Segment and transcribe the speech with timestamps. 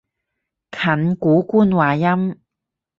[0.71, 2.39] 近古官話音